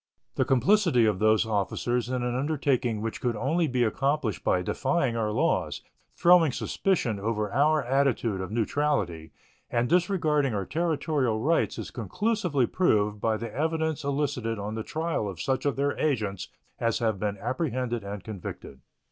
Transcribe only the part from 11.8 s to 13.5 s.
conclusively proved by